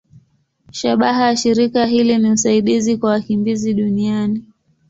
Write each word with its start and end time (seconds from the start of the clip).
Shabaha 0.71 1.23
ya 1.27 1.35
shirika 1.35 1.85
hili 1.85 2.17
ni 2.17 2.31
usaidizi 2.31 2.97
kwa 2.97 3.09
wakimbizi 3.11 3.73
duniani. 3.73 4.43